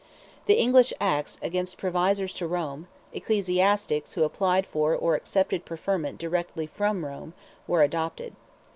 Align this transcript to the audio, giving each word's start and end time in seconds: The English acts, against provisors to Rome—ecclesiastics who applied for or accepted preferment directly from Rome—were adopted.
The 0.47 0.55
English 0.59 0.93
acts, 0.99 1.37
against 1.43 1.77
provisors 1.77 2.33
to 2.37 2.47
Rome—ecclesiastics 2.47 4.13
who 4.13 4.23
applied 4.23 4.65
for 4.65 4.95
or 4.95 5.13
accepted 5.13 5.63
preferment 5.63 6.17
directly 6.17 6.65
from 6.65 7.05
Rome—were 7.05 7.83
adopted. 7.83 8.35